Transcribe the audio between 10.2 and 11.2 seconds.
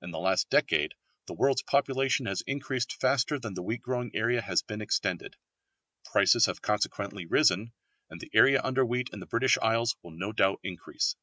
doubt increase.